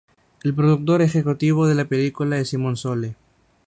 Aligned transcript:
El 0.41 0.55
productor 0.55 1.03
ejecutivo 1.03 1.67
de 1.67 1.75
la 1.75 1.85
película 1.85 2.39
es 2.39 2.49
Simon 2.49 2.75
Sole. 2.75 3.15